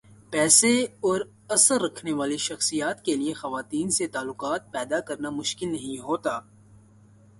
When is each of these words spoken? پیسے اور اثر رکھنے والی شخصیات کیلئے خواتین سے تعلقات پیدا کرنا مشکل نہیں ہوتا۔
پیسے 0.31 0.83
اور 0.83 1.21
اثر 1.49 1.81
رکھنے 1.81 2.13
والی 2.13 2.37
شخصیات 2.37 3.03
کیلئے 3.05 3.33
خواتین 3.33 3.89
سے 3.89 4.07
تعلقات 4.07 4.71
پیدا 4.71 4.99
کرنا 4.99 5.29
مشکل 5.29 5.67
نہیں 5.67 5.99
ہوتا۔ 5.99 6.39